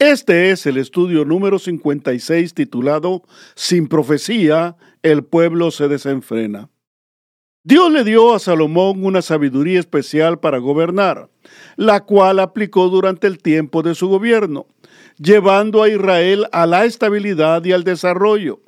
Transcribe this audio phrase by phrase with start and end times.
[0.00, 3.24] Este es el estudio número 56 titulado
[3.56, 6.70] Sin profecía, el pueblo se desenfrena.
[7.64, 11.30] Dios le dio a Salomón una sabiduría especial para gobernar,
[11.74, 14.68] la cual aplicó durante el tiempo de su gobierno,
[15.16, 18.60] llevando a Israel a la estabilidad y al desarrollo.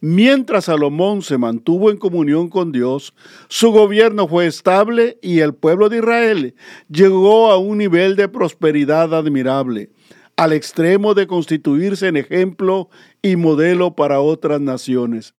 [0.00, 3.14] Mientras Salomón se mantuvo en comunión con Dios,
[3.46, 6.54] su gobierno fue estable y el pueblo de Israel
[6.88, 9.90] llegó a un nivel de prosperidad admirable
[10.36, 12.88] al extremo de constituirse en ejemplo
[13.22, 15.34] y modelo para otras naciones.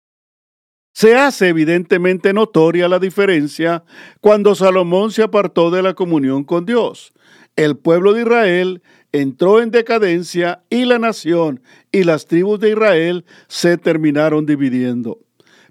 [0.93, 3.85] Se hace evidentemente notoria la diferencia
[4.21, 7.13] cuando Salomón se apartó de la comunión con Dios.
[7.57, 13.25] El pueblo de Israel entró en decadencia y la nación y las tribus de Israel
[13.49, 15.24] se terminaron dividiendo.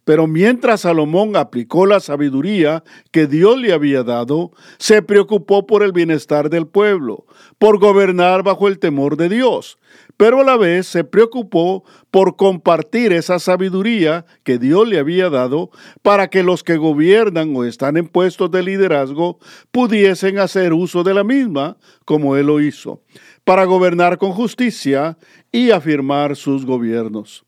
[0.05, 5.93] Pero mientras Salomón aplicó la sabiduría que Dios le había dado, se preocupó por el
[5.93, 7.25] bienestar del pueblo,
[7.57, 9.77] por gobernar bajo el temor de Dios,
[10.17, 15.71] pero a la vez se preocupó por compartir esa sabiduría que Dios le había dado
[16.01, 19.39] para que los que gobiernan o están en puestos de liderazgo
[19.71, 23.01] pudiesen hacer uso de la misma como Él lo hizo,
[23.45, 25.17] para gobernar con justicia
[25.51, 27.45] y afirmar sus gobiernos.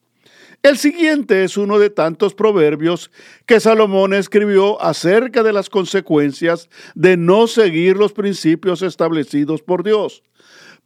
[0.66, 3.12] El siguiente es uno de tantos proverbios
[3.46, 10.24] que Salomón escribió acerca de las consecuencias de no seguir los principios establecidos por Dios.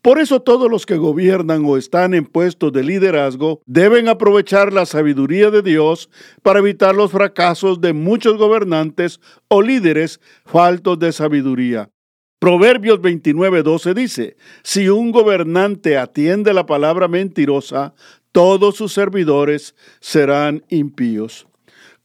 [0.02, 4.86] Por eso todos los que gobiernan o están en puestos de liderazgo deben aprovechar la
[4.86, 6.10] sabiduría de Dios
[6.44, 11.90] para evitar los fracasos de muchos gobernantes o líderes faltos de sabiduría.
[12.40, 17.94] Proverbios 29:12 dice, si un gobernante atiende la palabra mentirosa,
[18.32, 21.48] todos sus servidores serán impíos.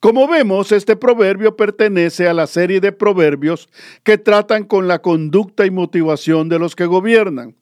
[0.00, 3.68] Como vemos, este proverbio pertenece a la serie de proverbios
[4.02, 7.54] que tratan con la conducta y motivación de los que gobiernan.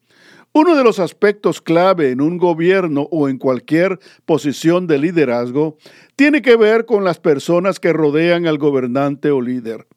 [0.51, 5.77] Uno de los aspectos clave en un gobierno o en cualquier posición de liderazgo
[6.15, 9.87] tiene que ver con las personas que rodean al gobernante o líder.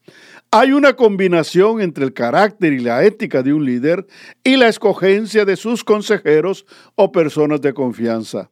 [0.51, 4.07] Hay una combinación entre el carácter y la ética de un líder
[4.45, 8.51] y la escogencia de sus consejeros o personas de confianza.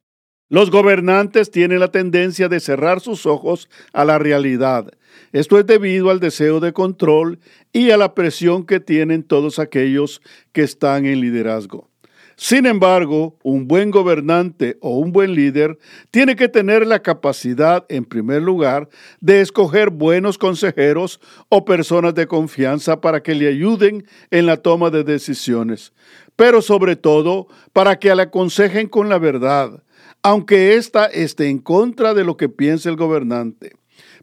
[0.50, 4.92] Los gobernantes tienen la tendencia de cerrar sus ojos a la realidad.
[5.32, 7.38] Esto es debido al deseo de control
[7.72, 10.20] y a la presión que tienen todos aquellos
[10.52, 11.88] que están en liderazgo.
[12.36, 15.78] Sin embargo, un buen gobernante o un buen líder
[16.10, 18.88] tiene que tener la capacidad, en primer lugar,
[19.20, 24.90] de escoger buenos consejeros o personas de confianza para que le ayuden en la toma
[24.90, 25.92] de decisiones,
[26.34, 29.84] pero sobre todo para que le aconsejen con la verdad,
[30.22, 33.76] aunque ésta esté en contra de lo que piense el gobernante,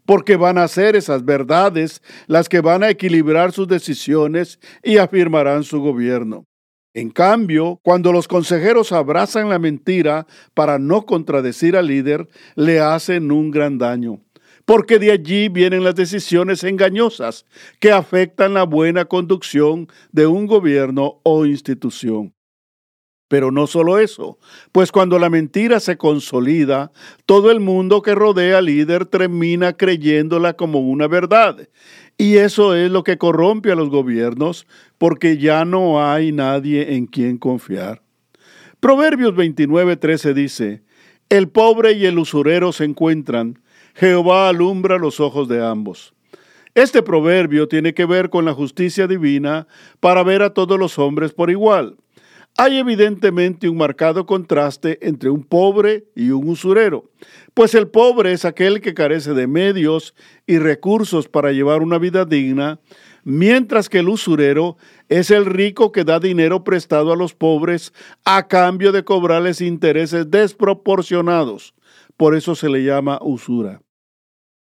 [0.04, 5.64] porque van a ser esas verdades las que van a equilibrar sus decisiones y afirmarán
[5.64, 6.44] su gobierno.
[6.94, 13.32] En cambio, cuando los consejeros abrazan la mentira para no contradecir al líder, le hacen
[13.32, 14.20] un gran daño,
[14.66, 17.46] porque de allí vienen las decisiones engañosas
[17.80, 22.34] que afectan la buena conducción de un gobierno o institución.
[23.32, 24.38] Pero no solo eso,
[24.72, 26.92] pues cuando la mentira se consolida,
[27.24, 31.66] todo el mundo que rodea al líder termina creyéndola como una verdad.
[32.18, 34.66] Y eso es lo que corrompe a los gobiernos,
[34.98, 38.02] porque ya no hay nadie en quien confiar.
[38.80, 40.82] Proverbios 29:13 dice,
[41.28, 43.60] El pobre y el usurero se encuentran,
[43.94, 46.14] Jehová alumbra los ojos de ambos.
[46.74, 49.66] Este proverbio tiene que ver con la justicia divina
[50.00, 51.96] para ver a todos los hombres por igual.
[52.56, 57.10] Hay evidentemente un marcado contraste entre un pobre y un usurero,
[57.54, 60.14] pues el pobre es aquel que carece de medios
[60.46, 62.78] y recursos para llevar una vida digna,
[63.24, 64.76] mientras que el usurero
[65.08, 67.94] es el rico que da dinero prestado a los pobres
[68.24, 71.74] a cambio de cobrarles intereses desproporcionados.
[72.18, 73.80] Por eso se le llama usura.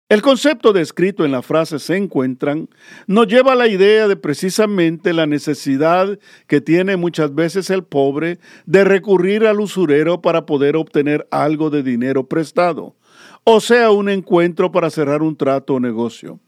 [0.07, 2.69] El concepto descrito en la frase se encuentran
[3.07, 8.37] nos lleva a la idea de precisamente la necesidad que tiene muchas veces el pobre
[8.67, 12.95] de recurrir al usurero para poder obtener algo de dinero prestado,
[13.45, 16.39] o sea, un encuentro para cerrar un trato o negocio.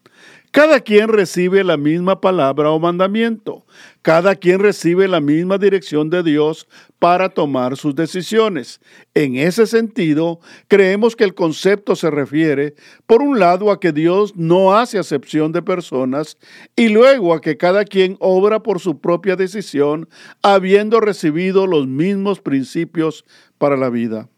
[0.51, 3.65] Cada quien recibe la misma palabra o mandamiento.
[4.01, 6.67] Cada quien recibe la misma dirección de Dios
[6.99, 8.79] para tomar sus decisiones.
[9.13, 12.75] En ese sentido, creemos que el concepto se refiere,
[13.05, 16.37] por un lado, a que Dios no hace acepción de personas
[16.75, 20.09] y luego a que cada quien obra por su propia decisión,
[20.41, 23.25] habiendo recibido los mismos principios
[23.57, 24.29] para la vida.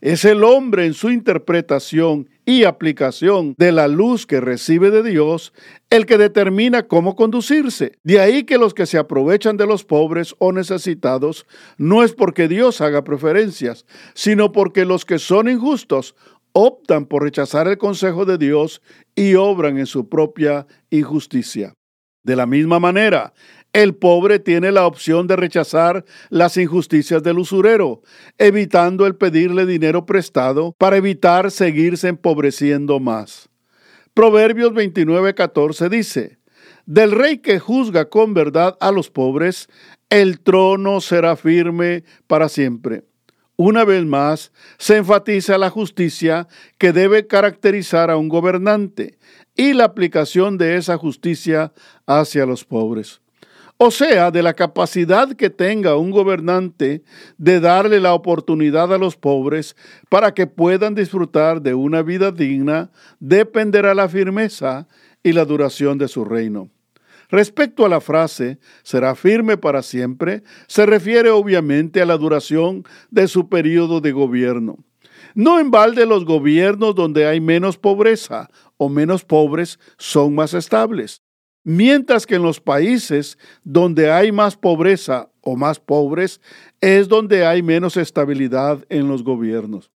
[0.00, 5.52] Es el hombre en su interpretación y aplicación de la luz que recibe de Dios
[5.90, 7.92] el que determina cómo conducirse.
[8.02, 12.48] De ahí que los que se aprovechan de los pobres o necesitados no es porque
[12.48, 16.14] Dios haga preferencias, sino porque los que son injustos
[16.52, 18.80] optan por rechazar el consejo de Dios
[19.14, 21.74] y obran en su propia injusticia.
[22.22, 23.32] De la misma manera,
[23.72, 28.02] el pobre tiene la opción de rechazar las injusticias del usurero,
[28.36, 33.48] evitando el pedirle dinero prestado para evitar seguirse empobreciendo más.
[34.12, 36.38] Proverbios 29:14 dice,
[36.84, 39.68] Del rey que juzga con verdad a los pobres,
[40.08, 43.04] el trono será firme para siempre.
[43.54, 49.18] Una vez más, se enfatiza la justicia que debe caracterizar a un gobernante
[49.54, 51.72] y la aplicación de esa justicia
[52.06, 53.19] hacia los pobres
[53.82, 57.02] o sea, de la capacidad que tenga un gobernante
[57.38, 59.74] de darle la oportunidad a los pobres
[60.10, 62.90] para que puedan disfrutar de una vida digna,
[63.20, 64.86] dependerá la firmeza
[65.22, 66.68] y la duración de su reino.
[67.30, 73.28] Respecto a la frase será firme para siempre, se refiere obviamente a la duración de
[73.28, 74.76] su periodo de gobierno.
[75.34, 81.22] No en balde los gobiernos donde hay menos pobreza o menos pobres son más estables.
[81.62, 86.40] Mientras que en los países donde hay más pobreza o más pobres
[86.80, 89.90] es donde hay menos estabilidad en los gobiernos.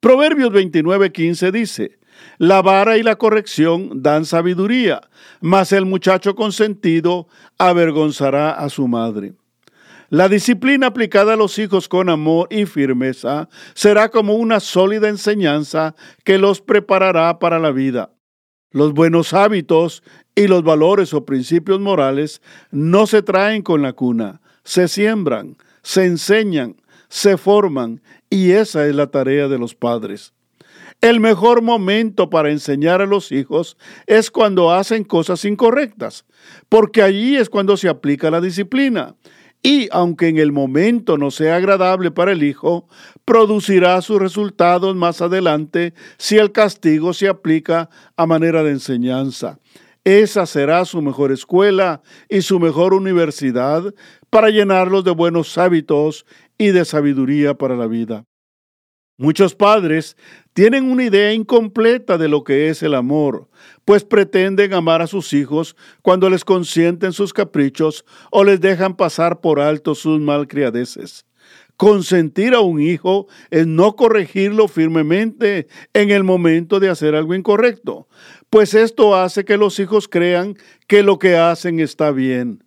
[0.00, 1.98] Proverbios 29:15 dice,
[2.38, 5.00] La vara y la corrección dan sabiduría,
[5.40, 7.28] mas el muchacho consentido
[7.58, 9.34] avergonzará a su madre.
[10.08, 15.94] La disciplina aplicada a los hijos con amor y firmeza será como una sólida enseñanza
[16.24, 18.12] que los preparará para la vida.
[18.72, 20.02] Los buenos hábitos
[20.34, 26.06] y los valores o principios morales no se traen con la cuna, se siembran, se
[26.06, 26.76] enseñan,
[27.08, 28.00] se forman
[28.30, 30.32] y esa es la tarea de los padres.
[31.00, 33.76] El mejor momento para enseñar a los hijos
[34.06, 36.24] es cuando hacen cosas incorrectas,
[36.68, 39.16] porque allí es cuando se aplica la disciplina
[39.62, 42.88] y aunque en el momento no sea agradable para el hijo,
[43.24, 49.58] producirá sus resultados más adelante si el castigo se aplica a manera de enseñanza.
[50.04, 53.94] Esa será su mejor escuela y su mejor universidad
[54.30, 56.26] para llenarlos de buenos hábitos
[56.58, 58.24] y de sabiduría para la vida.
[59.16, 60.16] Muchos padres
[60.52, 63.48] tienen una idea incompleta de lo que es el amor,
[63.84, 69.40] pues pretenden amar a sus hijos cuando les consienten sus caprichos o les dejan pasar
[69.40, 71.24] por alto sus malcriadeces.
[71.76, 78.08] Consentir a un hijo es no corregirlo firmemente en el momento de hacer algo incorrecto,
[78.52, 82.62] pues esto hace que los hijos crean que lo que hacen está bien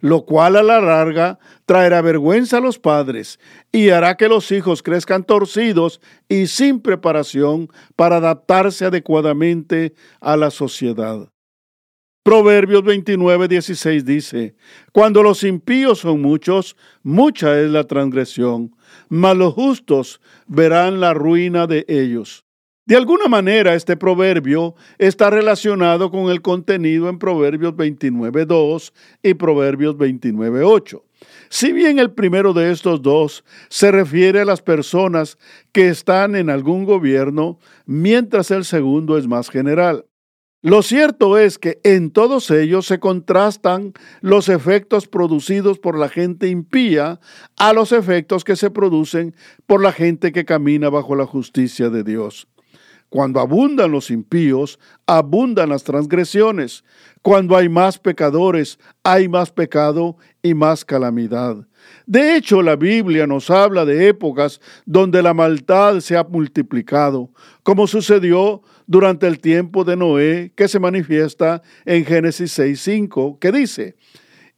[0.00, 3.38] lo cual a la larga traerá vergüenza a los padres
[3.70, 10.50] y hará que los hijos crezcan torcidos y sin preparación para adaptarse adecuadamente a la
[10.50, 11.28] sociedad.
[12.22, 14.54] Proverbios 29, 16 dice,
[14.92, 18.74] Cuando los impíos son muchos, mucha es la transgresión,
[19.08, 22.44] mas los justos verán la ruina de ellos.
[22.90, 28.92] De alguna manera, este proverbio está relacionado con el contenido en Proverbios 29.2
[29.22, 31.00] y Proverbios 29.8.
[31.48, 35.38] Si bien el primero de estos dos se refiere a las personas
[35.70, 40.06] que están en algún gobierno, mientras el segundo es más general.
[40.60, 46.48] Lo cierto es que en todos ellos se contrastan los efectos producidos por la gente
[46.48, 47.20] impía
[47.56, 52.02] a los efectos que se producen por la gente que camina bajo la justicia de
[52.02, 52.48] Dios.
[53.10, 56.84] Cuando abundan los impíos, abundan las transgresiones.
[57.22, 61.66] Cuando hay más pecadores, hay más pecado y más calamidad.
[62.06, 67.30] De hecho, la Biblia nos habla de épocas donde la maldad se ha multiplicado,
[67.64, 73.96] como sucedió durante el tiempo de Noé, que se manifiesta en Génesis 6.5, que dice,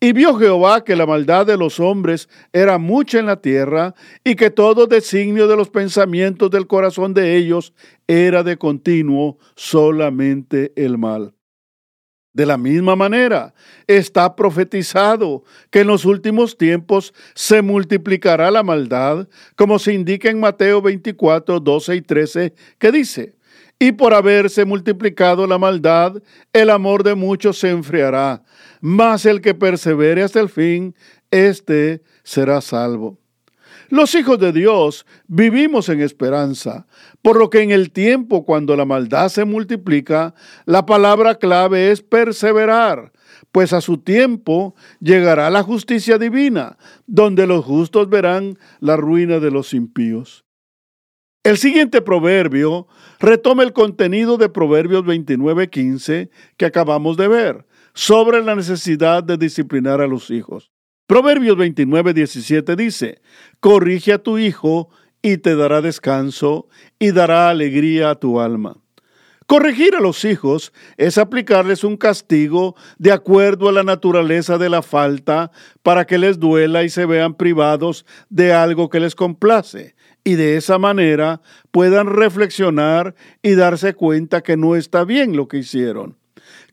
[0.02, 3.94] y vio Jehová que la maldad de los hombres era mucha en la tierra,
[4.24, 7.72] y que todo designio de los pensamientos del corazón de ellos
[8.08, 11.34] era de continuo solamente el mal.
[12.32, 13.54] De la misma manera,
[13.86, 20.40] está profetizado que en los últimos tiempos se multiplicará la maldad, como se indica en
[20.40, 23.36] Mateo 24, 12 y 13, que dice,
[23.82, 26.22] y por haberse multiplicado la maldad,
[26.52, 28.44] el amor de muchos se enfriará,
[28.80, 30.94] mas el que persevere hasta el fin,
[31.32, 33.18] éste será salvo.
[33.88, 36.86] Los hijos de Dios vivimos en esperanza,
[37.22, 40.32] por lo que en el tiempo cuando la maldad se multiplica,
[40.64, 43.10] la palabra clave es perseverar,
[43.50, 49.50] pues a su tiempo llegará la justicia divina, donde los justos verán la ruina de
[49.50, 50.44] los impíos.
[51.44, 52.86] El siguiente proverbio
[53.18, 60.00] retoma el contenido de Proverbios 29:15 que acabamos de ver, sobre la necesidad de disciplinar
[60.00, 60.70] a los hijos.
[61.08, 63.20] Proverbios 29, 17 dice,
[63.58, 64.88] corrige a tu hijo
[65.20, 66.68] y te dará descanso
[67.00, 68.76] y dará alegría a tu alma.
[69.48, 74.80] Corregir a los hijos es aplicarles un castigo de acuerdo a la naturaleza de la
[74.80, 75.50] falta
[75.82, 80.56] para que les duela y se vean privados de algo que les complace y de
[80.56, 86.16] esa manera puedan reflexionar y darse cuenta que no está bien lo que hicieron.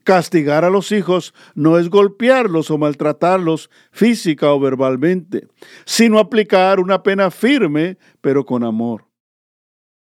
[0.04, 5.48] Castigar a los hijos no es golpearlos o maltratarlos física o verbalmente,
[5.84, 9.06] sino aplicar una pena firme, pero con amor.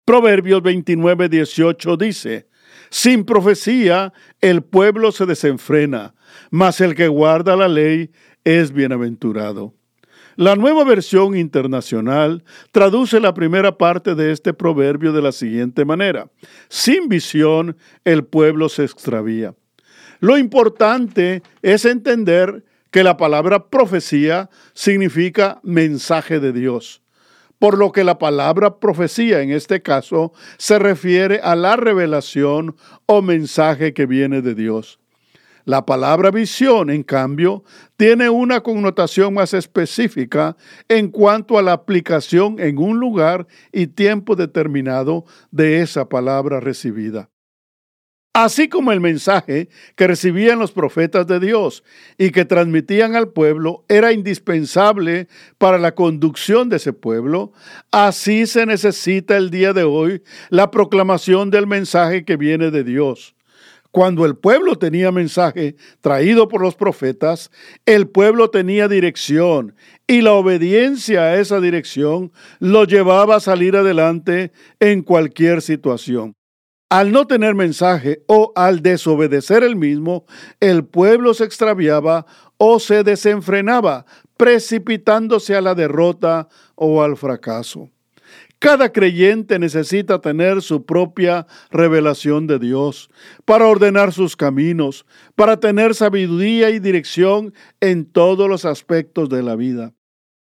[0.05, 2.49] Proverbios 29, 18 dice,
[2.89, 6.15] Sin profecía el pueblo se desenfrena,
[6.49, 8.11] mas el que guarda la ley
[8.43, 9.73] es bienaventurado.
[10.37, 16.29] La nueva versión internacional traduce la primera parte de este proverbio de la siguiente manera.
[16.69, 17.75] Sin visión
[18.05, 19.55] el pueblo se extravía.
[20.19, 27.01] Lo importante es entender que la palabra profecía significa mensaje de Dios,
[27.57, 32.75] por lo que la palabra profecía en este caso se refiere a la revelación
[33.07, 34.99] o mensaje que viene de Dios.
[35.67, 37.65] La palabra visión, en cambio,
[37.97, 40.55] tiene una connotación más específica
[40.87, 47.29] en cuanto a la aplicación en un lugar y tiempo determinado de esa palabra recibida
[48.43, 51.83] así como el mensaje que recibían los profetas de Dios
[52.19, 57.51] y que transmitían al pueblo era indispensable para la conducción de ese pueblo,
[57.91, 63.36] así se necesita el día de hoy la proclamación del mensaje que viene de Dios.
[63.91, 67.51] Cuando el pueblo tenía mensaje traído por los profetas,
[67.85, 69.75] el pueblo tenía dirección
[70.07, 76.33] y la obediencia a esa dirección lo llevaba a salir adelante en cualquier situación.
[76.89, 80.25] Al no tener mensaje o al desobedecer el mismo,
[80.61, 82.25] el pueblo se extraviaba
[82.57, 84.05] o se desenfrenaba,
[84.37, 87.89] precipitándose a la derrota o al fracaso.
[88.59, 93.09] Cada creyente necesita tener su propia revelación de Dios
[93.45, 99.55] para ordenar sus caminos, para tener sabiduría y dirección en todos los aspectos de la
[99.55, 99.93] vida.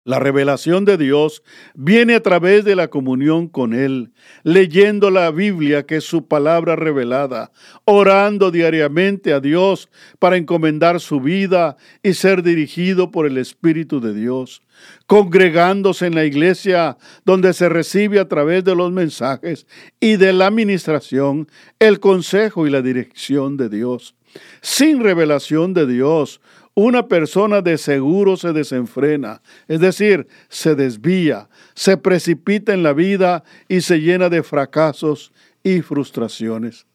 [0.06, 1.44] La revelación de Dios
[1.76, 4.12] viene a través de la comunión con Él,
[4.44, 7.54] leyendo la Biblia, que es su palabra revelada,
[7.86, 14.14] orando diariamente a Dios para encomendar su vida y ser dirigido por el Espíritu de
[14.14, 14.62] Dios,
[15.08, 19.68] congregándose en la iglesia donde se recibe a través de los mensajes
[20.02, 21.48] y de la administración
[21.80, 24.16] el consejo y la dirección de Dios.
[24.62, 26.42] Sin revelación de Dios,
[26.76, 33.44] una persona de seguro se desenfrena, es decir, se desvía, se precipita en la vida
[33.68, 35.32] y se llena de fracasos
[35.64, 36.88] y frustraciones.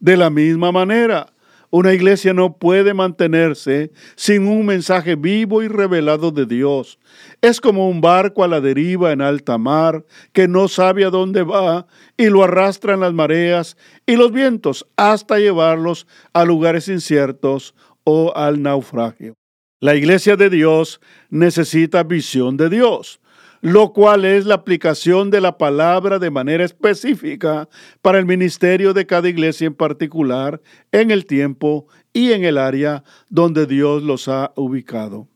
[0.00, 1.32] De la misma manera,
[1.72, 6.98] una iglesia no puede mantenerse sin un mensaje vivo y revelado de Dios.
[7.40, 11.44] Es como un barco a la deriva en alta mar que no sabe a dónde
[11.44, 18.32] va y lo arrastran las mareas y los vientos hasta llevarlos a lugares inciertos o
[18.34, 19.36] al naufragio.
[19.80, 23.20] La iglesia de Dios necesita visión de Dios,
[23.62, 27.66] lo cual es la aplicación de la palabra de manera específica
[28.02, 30.60] para el ministerio de cada iglesia en particular,
[30.92, 35.28] en el tiempo y en el área donde Dios los ha ubicado.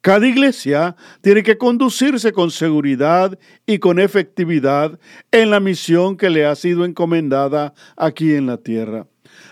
[0.00, 4.98] Cada iglesia tiene que conducirse con seguridad y con efectividad
[5.30, 9.06] en la misión que le ha sido encomendada aquí en la tierra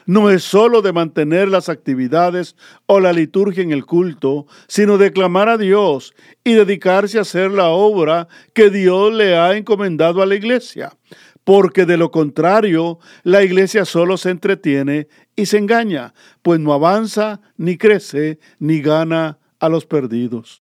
[0.09, 5.13] no es sólo de mantener las actividades o la liturgia en el culto, sino de
[5.13, 10.27] clamar a Dios y dedicarse a hacer la obra que Dios le ha encomendado a
[10.27, 10.97] la iglesia.
[11.45, 17.43] Porque de lo contrario, la iglesia solo se entretiene y se engaña, pues no avanza,
[17.59, 20.63] ni crece, ni gana a los perdidos.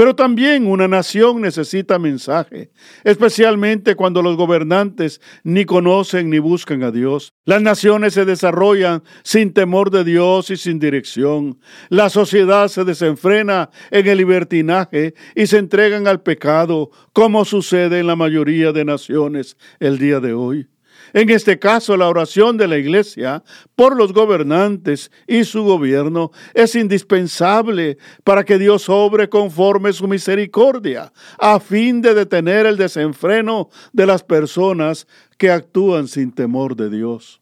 [0.00, 2.70] Pero también una nación necesita mensaje,
[3.04, 7.34] especialmente cuando los gobernantes ni conocen ni buscan a Dios.
[7.44, 11.60] Las naciones se desarrollan sin temor de Dios y sin dirección.
[11.90, 18.06] La sociedad se desenfrena en el libertinaje y se entregan al pecado, como sucede en
[18.06, 20.66] la mayoría de naciones el día de hoy.
[21.12, 23.42] En este caso, la oración de la Iglesia
[23.76, 31.12] por los gobernantes y su gobierno es indispensable para que Dios obre conforme su misericordia,
[31.38, 35.06] a fin de detener el desenfreno de las personas
[35.38, 37.39] que actúan sin temor de Dios.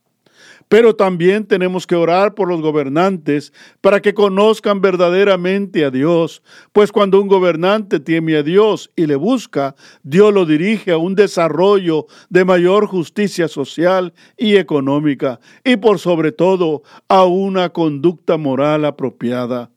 [0.69, 6.93] Pero también tenemos que orar por los gobernantes para que conozcan verdaderamente a Dios, pues
[6.93, 12.07] cuando un gobernante teme a Dios y le busca, Dios lo dirige a un desarrollo
[12.29, 19.71] de mayor justicia social y económica y por sobre todo a una conducta moral apropiada.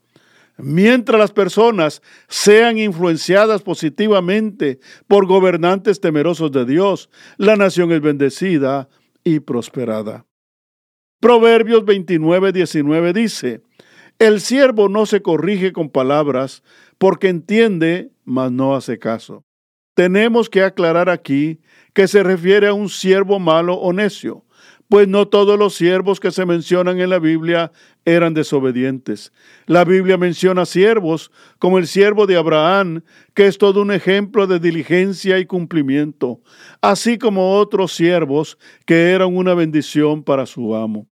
[0.57, 8.87] Mientras las personas sean influenciadas positivamente por gobernantes temerosos de Dios, la nación es bendecida
[9.23, 10.25] y prosperada.
[11.21, 13.61] Proverbios 29, 19 dice,
[14.17, 16.63] el siervo no se corrige con palabras
[16.97, 19.45] porque entiende, mas no hace caso.
[19.93, 21.61] Tenemos que aclarar aquí
[21.93, 24.45] que se refiere a un siervo malo o necio,
[24.89, 27.71] pues no todos los siervos que se mencionan en la Biblia
[28.03, 29.31] eran desobedientes.
[29.67, 33.03] La Biblia menciona siervos como el siervo de Abraham,
[33.35, 36.41] que es todo un ejemplo de diligencia y cumplimiento,
[36.81, 41.10] así como otros siervos que eran una bendición para su amo.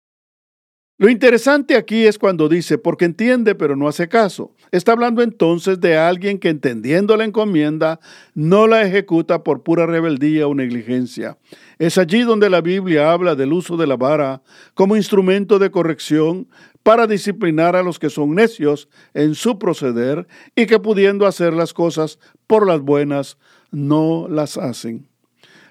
[0.98, 4.54] Lo interesante aquí es cuando dice, porque entiende pero no hace caso.
[4.70, 8.00] Está hablando entonces de alguien que entendiendo la encomienda
[8.34, 11.36] no la ejecuta por pura rebeldía o negligencia.
[11.78, 16.48] Es allí donde la Biblia habla del uso de la vara como instrumento de corrección
[16.82, 21.74] para disciplinar a los que son necios en su proceder y que pudiendo hacer las
[21.74, 23.36] cosas por las buenas
[23.70, 25.06] no las hacen.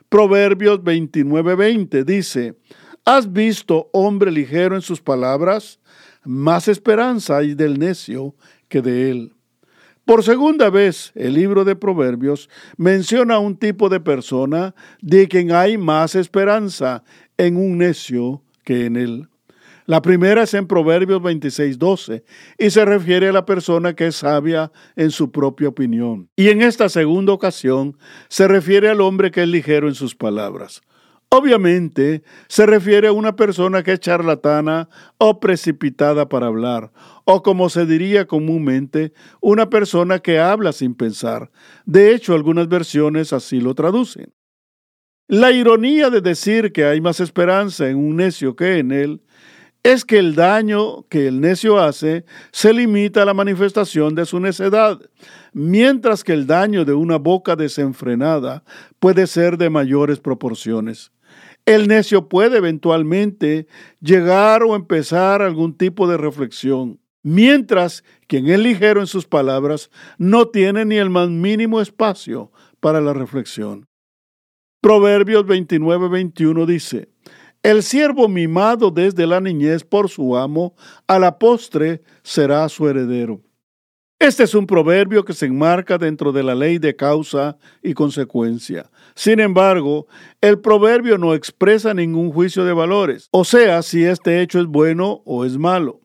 [0.08, 2.54] Proverbios 29:20 dice,
[3.08, 5.80] ¿Has visto hombre ligero en sus palabras?
[6.24, 8.34] Más esperanza hay del necio
[8.68, 9.34] que de él.
[10.06, 15.78] Por segunda vez, el libro de Proverbios menciona un tipo de persona de quien hay
[15.78, 17.04] más esperanza
[17.38, 19.30] en un necio que en él.
[19.86, 22.24] La primera es en Proverbios 26:12
[22.58, 26.28] y se refiere a la persona que es sabia en su propia opinión.
[26.36, 30.82] Y en esta segunda ocasión se refiere al hombre que es ligero en sus palabras.
[31.38, 36.94] Obviamente se refiere a una persona que es charlatana o precipitada para hablar,
[37.26, 41.52] o como se diría comúnmente, una persona que habla sin pensar.
[41.86, 44.34] De hecho, algunas versiones así lo traducen.
[45.28, 49.22] La ironía de decir que hay más esperanza en un necio que en él
[49.84, 54.40] es que el daño que el necio hace se limita a la manifestación de su
[54.40, 55.02] necedad,
[55.52, 58.64] mientras que el daño de una boca desenfrenada
[59.00, 61.12] puede ser de mayores proporciones.
[61.66, 63.66] El necio puede eventualmente
[64.00, 70.48] llegar o empezar algún tipo de reflexión, mientras quien es ligero en sus palabras no
[70.50, 73.88] tiene ni el más mínimo espacio para la reflexión.
[74.80, 77.10] Proverbios 29-21 dice,
[77.64, 80.76] El siervo mimado desde la niñez por su amo,
[81.08, 83.42] a la postre será su heredero.
[84.18, 88.90] Este es un proverbio que se enmarca dentro de la ley de causa y consecuencia.
[89.14, 90.08] Sin embargo,
[90.40, 95.22] el proverbio no expresa ningún juicio de valores, o sea, si este hecho es bueno
[95.26, 96.00] o es malo.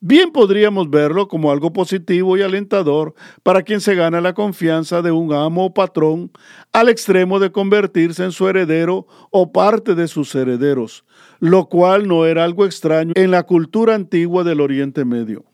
[0.00, 5.10] Bien podríamos verlo como algo positivo y alentador para quien se gana la confianza de
[5.10, 6.30] un amo o patrón
[6.72, 11.04] al extremo de convertirse en su heredero o parte de sus herederos,
[11.40, 15.44] lo cual no era algo extraño en la cultura antigua del Oriente Medio.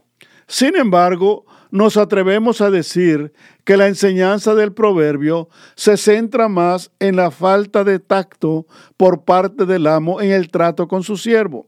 [0.47, 3.33] Sin embargo, nos atrevemos a decir
[3.65, 9.67] que la enseñanza del proverbio se centra más en la falta de tacto por parte
[9.67, 11.67] del amo en el trato con su siervo,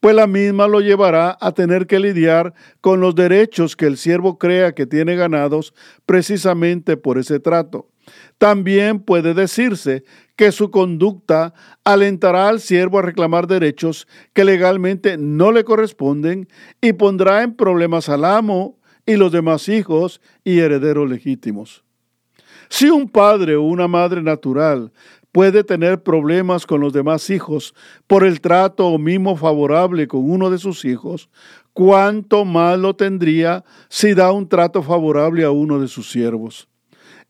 [0.00, 4.36] pues la misma lo llevará a tener que lidiar con los derechos que el siervo
[4.36, 5.74] crea que tiene ganados
[6.06, 7.88] precisamente por ese trato.
[8.38, 10.02] También puede decirse
[10.34, 11.54] que su conducta
[11.84, 16.48] alentará al siervo a reclamar derechos que legalmente no le corresponden
[16.80, 21.84] y pondrá en problemas al amo y los demás hijos y herederos legítimos.
[22.68, 24.92] Si un padre o una madre natural
[25.30, 27.74] puede tener problemas con los demás hijos
[28.06, 31.28] por el trato o mimo favorable con uno de sus hijos,
[31.72, 36.68] cuánto más lo tendría si da un trato favorable a uno de sus siervos.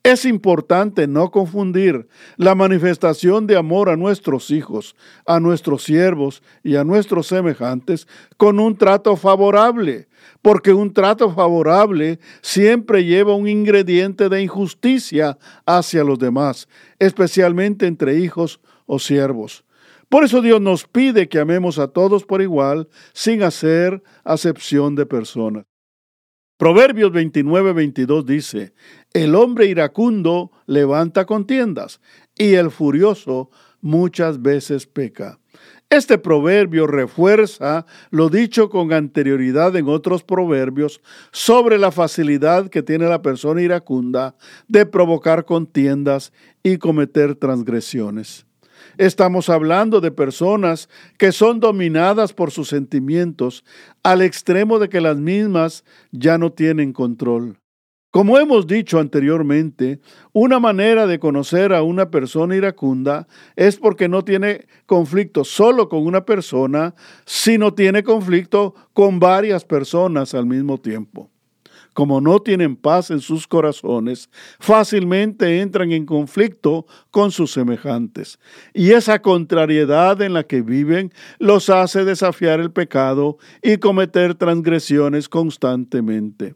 [0.07, 4.95] Es importante no confundir la manifestación de amor a nuestros hijos,
[5.27, 10.07] a nuestros siervos y a nuestros semejantes con un trato favorable,
[10.42, 16.69] porque un trato favorable siempre lleva un ingrediente de injusticia hacia los demás,
[17.01, 19.64] especialmente entre hijos o siervos.
[20.09, 25.05] Por eso Dios nos pide que amemos a todos por igual, sin hacer acepción de
[25.05, 25.64] personas.
[26.57, 28.73] Proverbios 29, 22 dice,
[29.12, 32.01] el hombre iracundo levanta contiendas
[32.35, 33.51] y el furioso
[33.83, 35.38] muchas veces peca.
[35.90, 43.07] Este proverbio refuerza lo dicho con anterioridad en otros proverbios sobre la facilidad que tiene
[43.07, 44.35] la persona iracunda
[44.66, 48.46] de provocar contiendas y cometer transgresiones.
[48.99, 53.64] Estamos hablando de personas que son dominadas por sus sentimientos
[54.03, 57.59] al extremo de que las mismas ya no tienen control.
[58.16, 60.01] Como hemos dicho anteriormente,
[60.33, 66.07] una manera de conocer a una persona iracunda es porque no tiene conflicto solo con
[66.07, 66.94] una persona,
[67.27, 71.31] sino tiene conflicto con varias personas al mismo tiempo.
[71.97, 74.29] Como no tienen paz en sus corazones,
[74.61, 78.39] fácilmente entran en conflicto con sus semejantes.
[78.75, 85.31] Y esa contrariedad en la que viven los hace desafiar el pecado y cometer transgresiones
[85.31, 86.55] constantemente.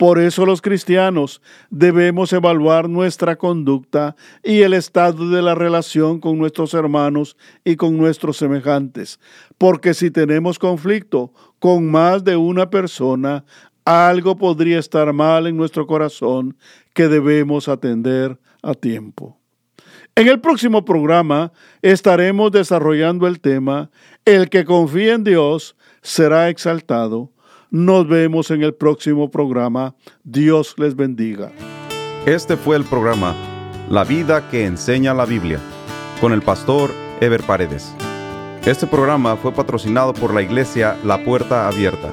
[0.00, 6.38] Por eso los cristianos debemos evaluar nuestra conducta y el estado de la relación con
[6.38, 9.20] nuestros hermanos y con nuestros semejantes,
[9.58, 13.44] porque si tenemos conflicto con más de una persona,
[13.84, 16.56] algo podría estar mal en nuestro corazón
[16.94, 19.38] que debemos atender a tiempo.
[20.14, 23.90] En el próximo programa estaremos desarrollando el tema
[24.24, 27.32] El que confía en Dios será exaltado
[27.70, 29.94] nos vemos en el próximo programa.
[30.24, 31.52] Dios les bendiga.
[32.26, 33.34] Este fue el programa
[33.88, 35.60] La vida que enseña la Biblia
[36.20, 36.90] con el pastor
[37.20, 37.94] Ever Paredes.
[38.66, 42.12] Este programa fue patrocinado por la iglesia La Puerta Abierta,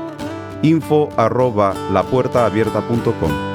[0.61, 3.50] info arroba lapuertaabierta.com